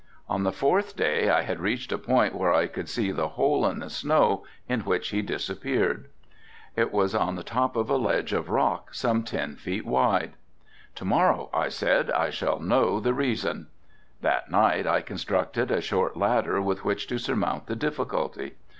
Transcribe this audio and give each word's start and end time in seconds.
On 0.27 0.41
the 0.41 0.51
fourth 0.51 0.95
day 0.95 1.29
I 1.29 1.43
had 1.43 1.59
reached 1.59 1.91
a 1.91 1.97
point 1.99 2.33
where 2.33 2.51
I 2.51 2.65
could 2.65 2.89
see 2.89 3.11
the 3.11 3.27
hole 3.37 3.67
in 3.67 3.81
the 3.81 3.89
snow 3.91 4.43
in 4.67 4.79
which 4.79 5.09
he 5.09 5.21
disappeared. 5.21 6.09
It 6.75 6.91
was 6.91 7.13
on 7.13 7.35
the 7.35 7.43
top 7.43 7.75
of 7.75 7.87
a 7.87 7.97
ledge 7.97 8.33
of 8.33 8.49
rock 8.49 8.95
some 8.95 9.21
ten 9.21 9.55
feet 9.55 9.85
wide. 9.85 10.33
"To 10.95 11.05
morrow," 11.05 11.51
I 11.53 11.69
said, 11.69 12.09
"I 12.09 12.31
shall 12.31 12.59
know 12.59 12.99
the 12.99 13.13
reason." 13.13 13.67
That 14.21 14.49
night 14.49 14.87
I 14.87 15.01
constructed 15.01 15.69
a 15.69 15.81
short 15.81 16.17
ladder 16.17 16.59
with 16.63 16.83
which 16.83 17.05
to 17.05 17.19
surmount 17.19 17.67
the 17.67 17.75
difficulty. 17.75 18.55